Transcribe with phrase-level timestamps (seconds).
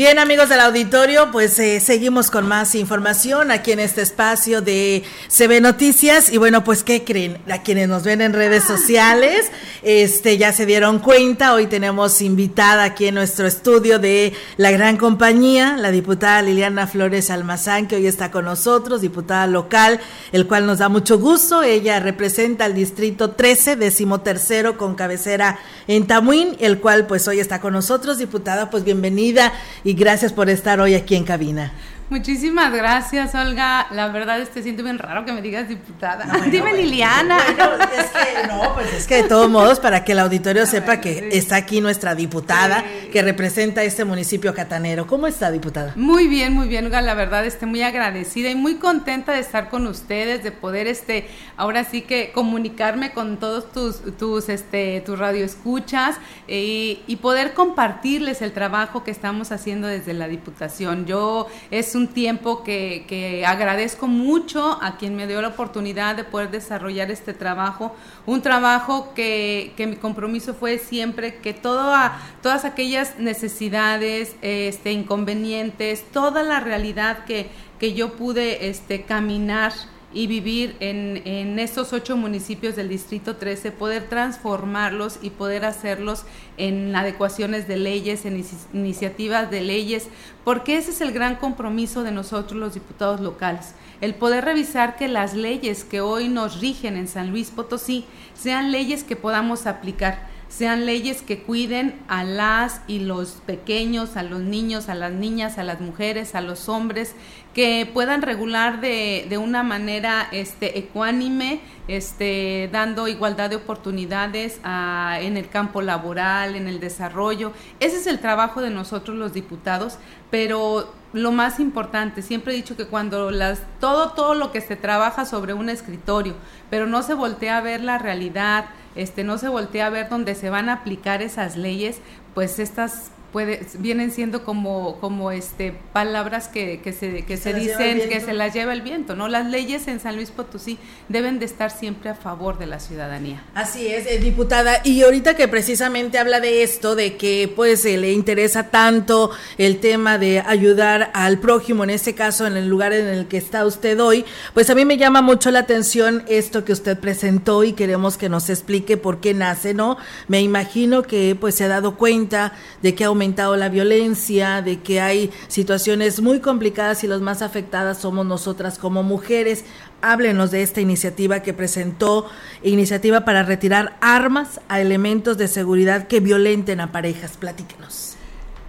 [0.00, 5.02] Bien, amigos del auditorio, pues eh, seguimos con más información aquí en este espacio de
[5.28, 6.32] CB Noticias.
[6.32, 7.36] Y bueno, pues, ¿qué creen?
[7.50, 9.50] A quienes nos ven en redes sociales,
[9.82, 11.52] este ya se dieron cuenta.
[11.52, 17.28] Hoy tenemos invitada aquí en nuestro estudio de la gran compañía, la diputada Liliana Flores
[17.28, 20.00] Almazán, que hoy está con nosotros, diputada local,
[20.32, 21.62] el cual nos da mucho gusto.
[21.62, 27.60] Ella representa el distrito 13, decimotercero, con cabecera en Tamuín, el cual pues hoy está
[27.60, 28.16] con nosotros.
[28.16, 29.52] Diputada, pues bienvenida
[29.89, 31.72] y gracias por estar hoy aquí en cabina.
[32.10, 33.86] Muchísimas gracias, Olga.
[33.92, 36.26] La verdad, este siento bien raro que me digas diputada.
[36.50, 37.38] Dime Liliana.
[37.38, 41.28] es que no, pues es que de todos modos, para que el auditorio sepa que
[41.30, 45.06] está aquí nuestra diputada que representa este municipio catanero.
[45.06, 45.92] ¿Cómo está, diputada?
[45.94, 47.00] Muy bien, muy bien, Olga.
[47.00, 51.28] La verdad, estoy muy agradecida y muy contenta de estar con ustedes, de poder, este,
[51.56, 56.16] ahora sí que comunicarme con todos tus, tus, este, tus radioescuchas
[56.48, 61.06] eh, y poder compartirles el trabajo que estamos haciendo desde la diputación.
[61.06, 66.24] Yo es un un tiempo que, agradezco mucho a quien me dio la oportunidad de
[66.24, 67.94] poder desarrollar este trabajo,
[68.26, 76.60] un trabajo que, mi compromiso fue siempre que todas aquellas necesidades, este, inconvenientes, toda la
[76.60, 77.48] realidad que,
[77.78, 79.72] que yo pude este, caminar,
[80.12, 86.24] y vivir en, en estos ocho municipios del Distrito 13, poder transformarlos y poder hacerlos
[86.56, 90.08] en adecuaciones de leyes, en iniciativas de leyes,
[90.44, 95.08] porque ese es el gran compromiso de nosotros los diputados locales, el poder revisar que
[95.08, 100.29] las leyes que hoy nos rigen en San Luis Potosí sean leyes que podamos aplicar
[100.50, 105.58] sean leyes que cuiden a las y los pequeños, a los niños, a las niñas,
[105.58, 107.14] a las mujeres, a los hombres,
[107.54, 115.36] que puedan regular de, de una manera este, ecuánime, este, dando igualdad de oportunidades en
[115.36, 117.52] el campo laboral, en el desarrollo.
[117.78, 119.98] Ese es el trabajo de nosotros los diputados,
[120.30, 124.76] pero lo más importante, siempre he dicho que cuando las, todo, todo lo que se
[124.76, 126.34] trabaja sobre un escritorio,
[126.70, 130.34] pero no se voltea a ver la realidad, este, no se voltea a ver dónde
[130.34, 131.98] se van a aplicar esas leyes,
[132.34, 138.08] pues estas puede, vienen siendo como, como este, palabras que, que se, que se, dicen
[138.08, 139.28] que se las lleva el viento, ¿no?
[139.28, 143.42] Las leyes en San Luis Potosí deben de estar siempre a favor de la ciudadanía.
[143.54, 144.80] Así es, eh, diputada.
[144.84, 149.78] Y ahorita que precisamente habla de esto, de que pues se le interesa tanto el
[149.78, 153.64] tema de ayudar al prójimo, en este caso en el lugar en el que está
[153.64, 154.24] usted hoy,
[154.54, 158.28] pues a mí me llama mucho la atención esto que usted presentó y queremos que
[158.28, 159.96] nos explique por qué nace, ¿no?
[160.28, 162.52] Me imagino que pues se ha dado cuenta
[162.82, 167.42] de que ha aumentado la violencia, de que hay situaciones muy complicadas y las más
[167.42, 169.64] afectadas somos nosotras como mujeres.
[170.00, 172.26] Háblenos de esta iniciativa que presentó,
[172.62, 177.36] iniciativa para retirar armas a elementos de seguridad que violenten a parejas.
[177.36, 178.16] Platíquenos.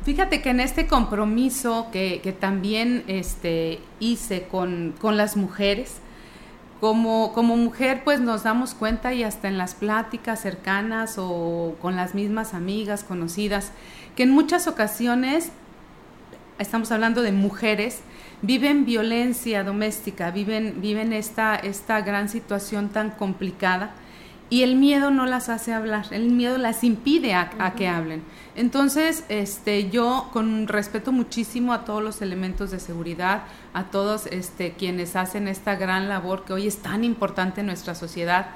[0.04, 5.94] Fíjate que en este compromiso que, que también este, hice con, con las mujeres,
[6.82, 11.96] como, como mujer pues nos damos cuenta y hasta en las pláticas cercanas o con
[11.96, 13.72] las mismas amigas conocidas,
[14.16, 15.52] que en muchas ocasiones,
[16.58, 18.00] estamos hablando de mujeres,
[18.42, 23.94] viven violencia doméstica, viven, viven esta, esta gran situación tan complicada
[24.52, 28.22] y el miedo no las hace hablar, el miedo las impide a, que hablen.
[28.54, 34.74] Entonces, este, yo con respeto muchísimo a todos los elementos de seguridad, a todos este,
[34.74, 38.48] quienes hacen esta gran labor que hoy es tan importante en nuestra sociedad,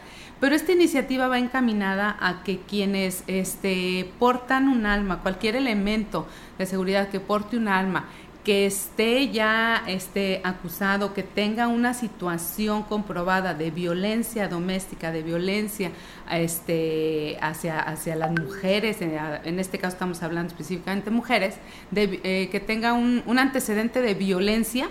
[0.41, 6.27] pero esta iniciativa va encaminada a que quienes este, portan un alma, cualquier elemento
[6.57, 8.09] de seguridad que porte un alma,
[8.45, 15.91] que esté ya este, acusado, que tenga una situación comprobada de violencia doméstica, de violencia
[16.31, 21.55] este, hacia, hacia las mujeres, en, este caso estamos hablando específicamente de mujeres,
[21.89, 24.89] de, eh, que tenga un, un antecedente de violencia,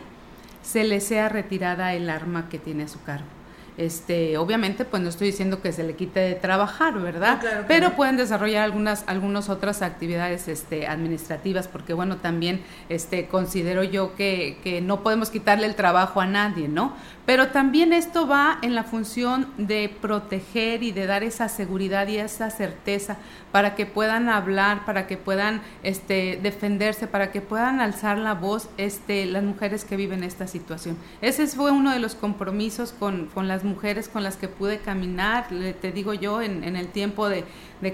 [0.63, 3.44] se le sea retirada el arma que tiene a su cargo.
[3.77, 7.41] Este, obviamente, pues no estoy diciendo que se le quite de trabajar, ¿verdad?
[7.67, 14.15] Pero pueden desarrollar algunas, algunas otras actividades este, administrativas, porque bueno, también este, considero yo
[14.15, 16.95] que, que no podemos quitarle el trabajo a nadie, ¿no?
[17.27, 22.19] Pero también esto va en la función de proteger y de dar esa seguridad y
[22.19, 23.17] esa certeza
[23.51, 28.69] para que puedan hablar, para que puedan este, defenderse, para que puedan alzar la voz
[28.77, 30.99] este, las mujeres que viven esta situación.
[31.23, 34.79] Ese fue uno de los compromisos con, con las las mujeres con las que pude
[34.79, 35.49] caminar,
[35.81, 37.45] te digo yo, en, el tiempo de,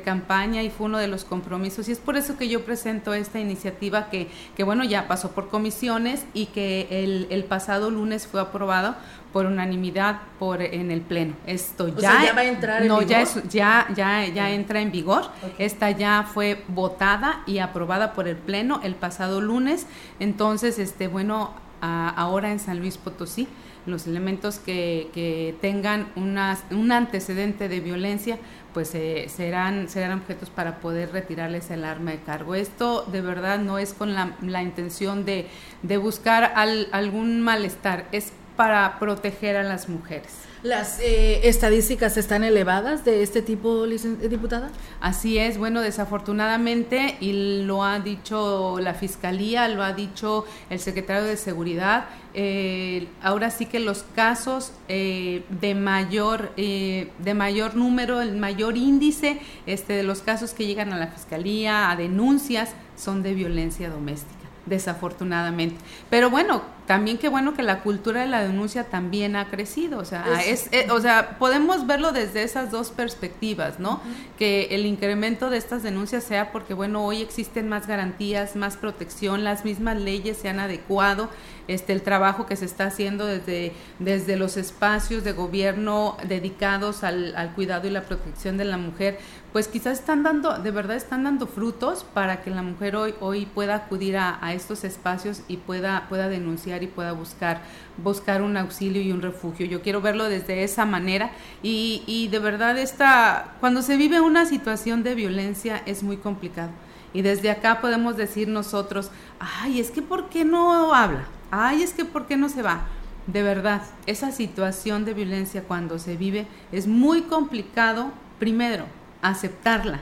[0.04, 1.88] campaña y fue uno de los compromisos.
[1.88, 5.48] Y es por eso que yo presento esta iniciativa que, que bueno, ya pasó por
[5.48, 8.94] comisiones y que el, el pasado lunes fue aprobado
[9.32, 11.34] por unanimidad por en el pleno.
[11.44, 15.24] Esto ya, va a entrar no, ya ya ya ya entra en vigor.
[15.58, 19.86] Esta ya fue votada y aprobada por el pleno el pasado lunes.
[20.20, 23.48] Entonces, este bueno, ahora en San Luis Potosí
[23.86, 28.38] los elementos que, que tengan una, un antecedente de violencia
[28.74, 32.54] pues eh, serán, serán objetos para poder retirarles el arma de cargo.
[32.54, 35.48] Esto de verdad no es con la, la intención de,
[35.82, 36.52] de buscar
[36.92, 40.49] algún malestar, es para proteger a las mujeres.
[40.62, 44.70] ¿Las eh, estadísticas están elevadas de este tipo, diputada?
[45.00, 51.24] Así es, bueno, desafortunadamente, y lo ha dicho la Fiscalía, lo ha dicho el secretario
[51.24, 52.04] de Seguridad,
[52.34, 59.40] eh, ahora sí que los casos eh, de mayor de mayor número, el mayor índice
[59.64, 64.40] este, de los casos que llegan a la Fiscalía, a denuncias, son de violencia doméstica
[64.66, 65.76] desafortunadamente.
[66.08, 70.04] Pero bueno, también qué bueno que la cultura de la denuncia también ha crecido, o
[70.04, 74.00] sea, es, eh, o sea, podemos verlo desde esas dos perspectivas, ¿no?
[74.36, 79.44] Que el incremento de estas denuncias sea porque bueno, hoy existen más garantías, más protección,
[79.44, 81.28] las mismas leyes se han adecuado,
[81.68, 87.36] este el trabajo que se está haciendo desde desde los espacios de gobierno dedicados al,
[87.36, 89.20] al cuidado y la protección de la mujer,
[89.52, 93.46] pues quizás están dando, de verdad están dando frutos para que la mujer hoy, hoy
[93.46, 97.62] pueda acudir a, estos espacios y pueda, pueda denunciar y pueda buscar,
[97.96, 99.66] buscar un auxilio y un refugio.
[99.66, 101.30] Yo quiero verlo desde esa manera
[101.62, 106.70] y, y de verdad esta, cuando se vive una situación de violencia es muy complicado.
[107.12, 111.24] Y desde acá podemos decir nosotros, ay, es que ¿por qué no habla?
[111.50, 112.86] Ay, es que ¿por qué no se va?
[113.26, 118.86] De verdad, esa situación de violencia cuando se vive es muy complicado, primero,
[119.22, 120.00] aceptarla,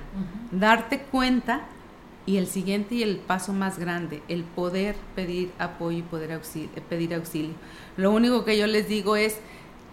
[0.51, 1.63] darte cuenta
[2.29, 6.39] y el siguiente y el paso más grande, el poder pedir apoyo y poder
[6.87, 7.55] pedir auxilio.
[7.97, 9.39] Lo único que yo les digo es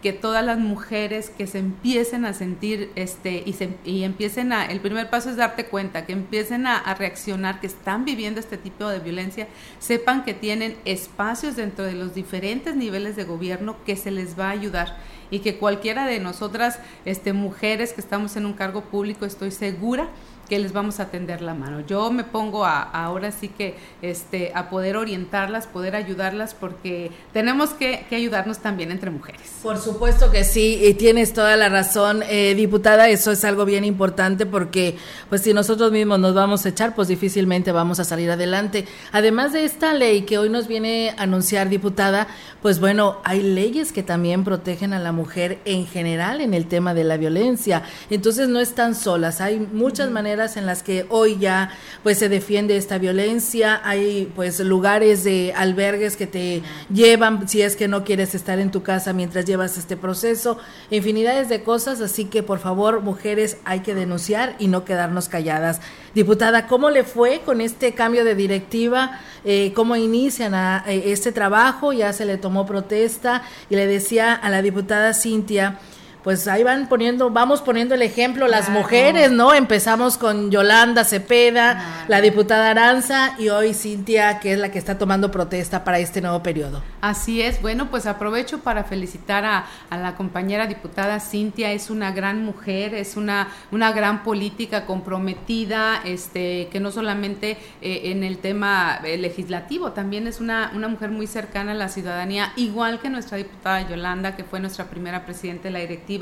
[0.01, 4.65] que todas las mujeres que se empiecen a sentir este y, se, y empiecen a
[4.65, 8.57] el primer paso es darte cuenta que empiecen a, a, reaccionar que están viviendo este
[8.57, 9.47] tipo de violencia
[9.79, 14.47] sepan que tienen espacios dentro de los diferentes niveles de gobierno que se les va
[14.47, 14.97] a ayudar
[15.31, 20.09] y que cualquiera de nosotras, este, mujeres que estamos en un cargo público, estoy segura
[20.49, 21.81] que les vamos a tender la mano.
[21.81, 27.71] Yo me pongo a, ahora sí que este, a poder orientarlas, poder ayudarlas, porque tenemos
[27.71, 29.41] que, ayudarnos también entre mujeres.
[29.61, 33.83] Por supuesto que sí, y tienes toda la razón, eh, diputada, eso es algo bien
[33.83, 34.97] importante porque
[35.29, 38.85] pues si nosotros mismos nos vamos a echar, pues difícilmente vamos a salir adelante.
[39.11, 42.27] Además de esta ley que hoy nos viene a anunciar, diputada,
[42.61, 46.93] pues bueno, hay leyes que también protegen a la mujer en general en el tema
[46.93, 47.83] de la violencia.
[48.09, 51.71] Entonces no están solas, hay muchas en las que hoy ya
[52.03, 56.61] pues se defiende esta violencia, hay pues lugares de albergues que te
[56.93, 60.57] llevan si es que no quieres estar en tu casa mientras llevas este proceso,
[60.91, 65.79] infinidades de cosas, así que por favor mujeres hay que denunciar y no quedarnos calladas.
[66.13, 69.21] Diputada, ¿cómo le fue con este cambio de directiva?
[69.45, 70.53] Eh, ¿Cómo inician
[70.87, 71.93] eh, este trabajo?
[71.93, 75.79] Ya se le tomó protesta y le decía a la diputada Cintia,
[76.25, 79.53] pues ahí van poniendo, vamos poniendo el ejemplo las mujeres, ¿no?
[79.53, 84.97] Empezamos con Yolanda Cepeda, la diputada Aranza y hoy Cintia, que es la que está
[84.97, 86.81] tomando protesta para este nuevo periodo.
[86.99, 92.43] Así es, bueno, pues aprovecho para felicitar a, la compañera diputada Cintia, es una gran
[92.43, 98.99] mujer, es una, una gran política comprometida, este, que no solamente eh, en el tema
[99.03, 103.37] eh, legislativo, también es una, una mujer muy cercana a la ciudadanía, igual que nuestra
[103.37, 106.14] diputada Yolanda, que fue nuestra primera presidenta de la directiva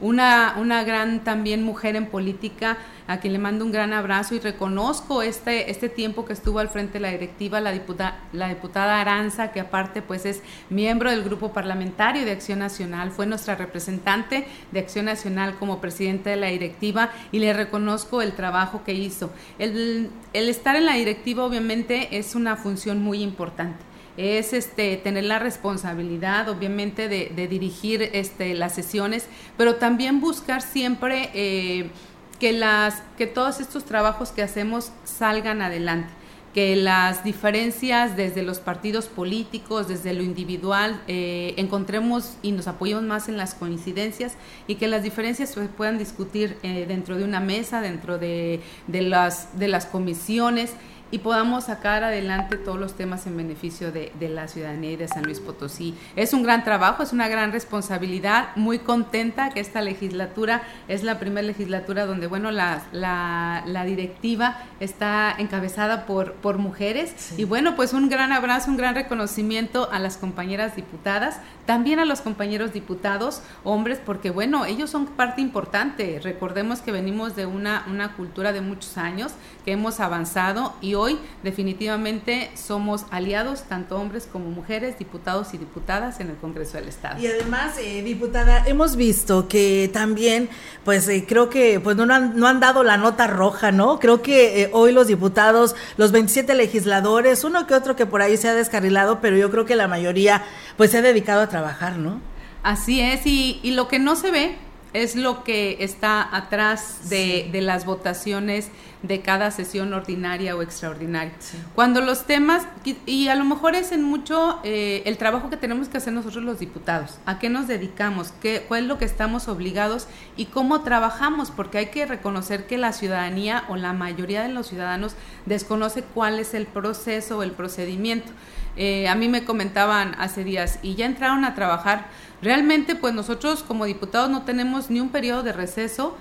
[0.00, 4.40] una, una gran también mujer en política, a quien le mando un gran abrazo y
[4.40, 9.00] reconozco este, este tiempo que estuvo al frente de la directiva, la diputada, la diputada
[9.00, 14.46] Aranza, que aparte pues es miembro del grupo parlamentario de Acción Nacional, fue nuestra representante
[14.72, 19.30] de Acción Nacional como presidente de la directiva y le reconozco el trabajo que hizo.
[19.58, 25.24] El, el estar en la directiva obviamente es una función muy importante es este, tener
[25.24, 31.90] la responsabilidad, obviamente, de, dirigir este, las sesiones, pero también buscar siempre eh,
[32.38, 36.12] que, las, que todos estos trabajos que hacemos salgan adelante
[36.56, 43.04] que las diferencias desde los partidos políticos, desde lo individual, eh, encontremos y nos apoyemos
[43.04, 47.40] más en las coincidencias y que las diferencias se puedan discutir eh, dentro de una
[47.40, 50.72] mesa, dentro de, las, de las comisiones
[51.10, 55.22] y podamos sacar adelante todos los temas en beneficio de, la ciudadanía y de San
[55.22, 55.94] Luis Potosí.
[56.16, 61.18] Es un gran trabajo, es una gran responsabilidad, muy contenta que esta legislatura es la
[61.20, 67.92] primera legislatura donde, bueno, la, la, directiva está encabezada por, por mujeres y bueno, pues
[67.92, 73.42] un gran abrazo, un gran reconocimiento a las compañeras diputadas, también a los compañeros diputados,
[73.62, 76.20] hombres, porque bueno, ellos son parte importante.
[76.20, 79.32] Recordemos que venimos de una, una cultura de muchos años,
[79.64, 86.20] que hemos avanzado y hoy definitivamente somos aliados, tanto hombres como mujeres, diputados y diputadas
[86.20, 87.20] en el Congreso del Estado.
[87.20, 90.48] Y además, eh, diputada, hemos visto que también,
[90.84, 93.98] pues eh, creo que pues no han, no han dado la nota roja, ¿no?
[93.98, 98.36] Creo que eh, hoy los diputados, los 27 legisladores, uno que otro que por ahí
[98.36, 100.42] se ha descarrilado, pero yo creo que la mayoría
[100.76, 102.20] pues se ha dedicado a trabajar, ¿no?
[102.62, 107.48] Así es, y, y lo que no se ve es lo que está atrás de,
[107.52, 108.70] de las votaciones
[109.02, 111.32] de cada sesión ordinaria o extraordinaria.
[111.74, 112.66] Cuando los temas,
[113.04, 116.42] y a lo mejor es en mucho eh, el trabajo que tenemos que hacer nosotros
[116.42, 120.80] los diputados, a qué nos dedicamos, qué, cuál es lo que estamos obligados y cómo
[120.80, 125.14] trabajamos, porque hay que reconocer que la ciudadanía o la mayoría de los ciudadanos
[125.44, 128.32] desconoce cuál es el proceso o el procedimiento.
[128.76, 132.08] Eh, a mí me comentaban hace días, y ya entraron a trabajar,
[132.42, 136.16] realmente pues nosotros como diputados no tenemos ni un periodo de receso,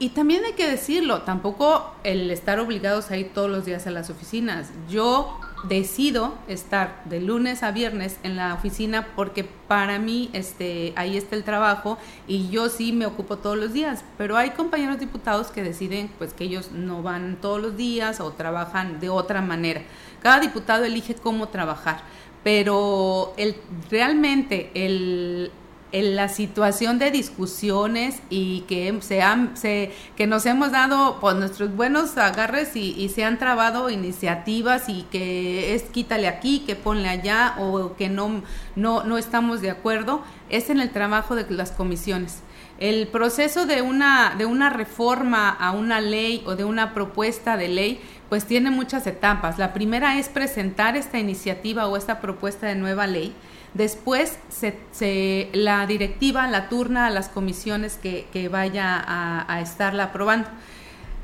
[0.00, 3.90] y también hay que decirlo, tampoco el estar obligados a ir todos los días a
[3.90, 4.70] las oficinas.
[4.88, 11.16] Yo decido estar de lunes a viernes en la oficina porque para mí este ahí
[11.16, 11.98] está el trabajo
[12.28, 16.32] y yo sí me ocupo todos los días, pero hay compañeros diputados que deciden pues
[16.32, 19.82] que ellos no van todos los días o trabajan de otra manera.
[20.22, 22.02] Cada diputado elige cómo trabajar,
[22.42, 23.56] pero el
[23.90, 25.50] realmente el
[25.92, 31.36] en la situación de discusiones y que se han, se, que nos hemos dado pues,
[31.36, 37.08] nuestros buenos agarres y, se han trabado iniciativas y que es quítale aquí, que ponle
[37.08, 38.42] allá o que no,
[38.76, 42.42] no, no estamos de acuerdo, es en el trabajo de las comisiones.
[42.78, 47.68] El proceso de una, de una reforma a una ley o de una propuesta de
[47.68, 49.58] ley pues tiene muchas etapas.
[49.58, 53.34] La primera es presentar esta iniciativa o esta propuesta de nueva ley
[53.74, 60.04] Después se, la directiva la turna a las comisiones que, que vaya a, a estarla
[60.04, 60.48] aprobando.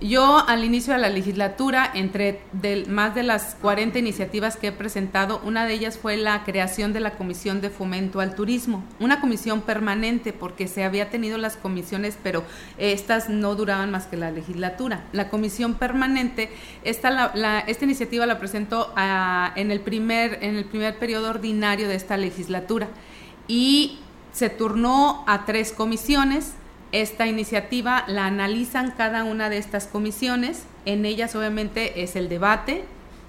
[0.05, 2.39] Yo al inicio de la legislatura, entre
[2.89, 7.01] más de las 40 iniciativas que he presentado, una de ellas fue la creación de
[7.01, 12.19] la Comisión de Fomento al Turismo, una comisión permanente porque se había tenido las comisiones,
[12.23, 12.45] pero
[12.77, 15.05] estas no duraban más que la legislatura.
[15.13, 16.51] La comisión permanente,
[16.83, 17.33] esta,
[17.67, 18.93] esta iniciativa la presentó
[19.57, 22.89] en, el primer, en el primer periodo ordinario de esta legislatura
[23.49, 24.01] y
[24.35, 26.53] se turnó a tres comisiones
[26.95, 30.65] esta iniciativa la analizan cada una de estas comisiones.
[30.85, 32.85] En ellas obviamente es el debate.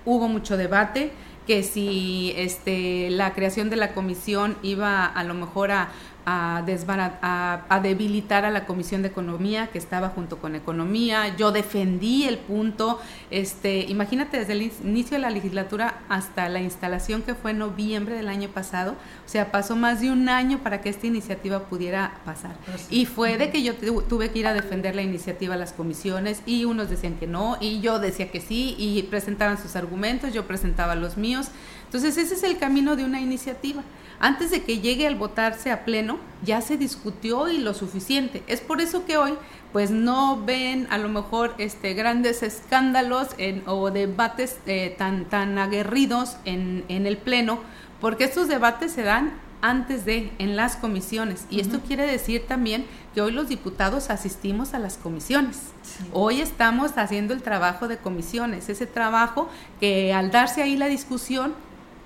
[0.06, 1.12] Hubo mucho debate
[1.48, 5.90] que si este, la creación de la comisión iba a lo mejor a,
[6.26, 11.36] a, a, debilitar a la Comisión de Economía que estaba junto con Economía.
[11.36, 17.22] Yo defendí el punto, este, imagínate desde el inicio de la legislatura hasta la instalación
[17.22, 20.82] que fue en noviembre del año pasado, o sea, pasó más de un año para
[20.82, 22.56] que esta iniciativa pudiera pasar.
[22.66, 25.74] Pues y fue de que yo tuve que ir a defender la iniciativa a las
[25.74, 30.34] comisiones y unos decían que no y yo decía que sí y presentaban sus argumentos,
[30.34, 31.48] yo presentaba los míos.
[31.86, 33.84] Entonces ese es el camino de una iniciativa
[34.20, 38.44] antes de que llegue al votarse a pleno, ya se discutió y lo suficiente.
[38.48, 39.34] Es por eso que hoy
[39.72, 43.30] pues no ven a lo mejor este grandes escándalos
[43.66, 47.60] o debates eh, tan, tan aguerridos en, en el pleno,
[48.00, 51.46] porque estos debates se dan antes de en las comisiones.
[51.50, 55.72] Y esto quiere decir también que hoy los diputados asistimos a las comisiones.
[56.14, 61.54] Hoy estamos haciendo el trabajo de comisiones, ese trabajo que al darse ahí la discusión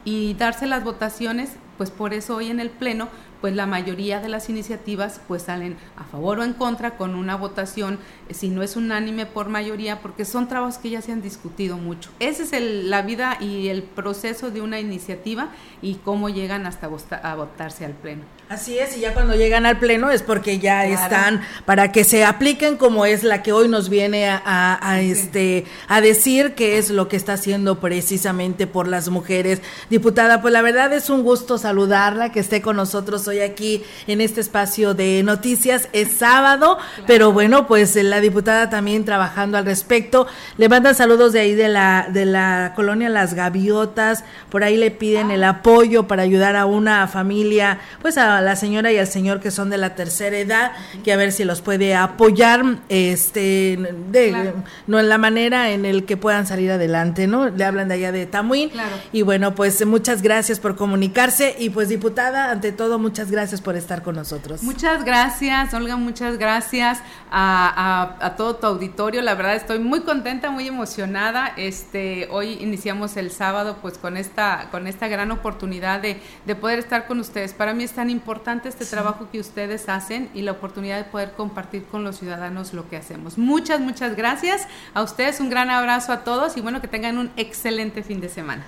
[0.05, 3.09] y darse las votaciones, pues por eso hoy en el Pleno
[3.41, 7.35] pues la mayoría de las iniciativas pues salen a favor o en contra con una
[7.35, 11.21] votación, eh, si no es unánime por mayoría, porque son trabajos que ya se han
[11.21, 12.11] discutido mucho.
[12.19, 15.49] Esa es el, la vida y el proceso de una iniciativa
[15.81, 16.89] y cómo llegan hasta
[17.21, 18.38] a votarse al Pleno.
[18.49, 22.25] Así es, y ya cuando llegan al Pleno es porque ya están para que se
[22.25, 27.07] apliquen como es la que hoy nos viene a, este a decir que es lo
[27.07, 29.61] que está haciendo precisamente por las mujeres.
[29.91, 34.19] Diputada, pues la verdad es un gusto saludarla, que esté con nosotros hoy aquí en
[34.19, 35.87] este espacio de noticias.
[35.93, 40.25] Es sábado, pero bueno, pues la diputada también trabajando al respecto.
[40.57, 44.23] Le mandan saludos de ahí de la, de la colonia Las Gaviotas.
[44.49, 48.55] Por ahí le piden el apoyo para ayudar a una familia, pues a, a la
[48.55, 50.71] señora y al señor que son de la tercera edad,
[51.03, 53.77] que a ver si los puede apoyar, este,
[54.11, 54.53] de,
[54.87, 57.49] no en la manera en el que puedan salir adelante, ¿no?
[57.49, 58.71] Le hablan de allá de Tamuín.
[59.11, 63.75] Y bueno, pues muchas gracias por comunicarse y pues diputada, ante todo, muchas gracias por
[63.75, 64.63] estar con nosotros.
[64.63, 69.21] Muchas gracias, Olga, muchas gracias a, a, todo tu auditorio.
[69.21, 71.53] La verdad estoy muy contenta, muy emocionada.
[71.57, 76.79] Este, hoy iniciamos el sábado pues con esta, con esta gran oportunidad de, de poder
[76.79, 77.53] estar con ustedes.
[77.53, 81.31] Para mí es tan importante este trabajo que ustedes hacen y la oportunidad de poder
[81.31, 83.37] compartir con los ciudadanos lo que hacemos.
[83.37, 87.31] Muchas, muchas gracias a ustedes, un gran abrazo a todos y bueno, que tengan un
[87.37, 88.65] excelente fin de semana.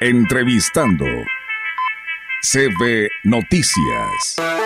[0.00, 1.04] Entrevistando
[2.42, 4.59] CB Noticias.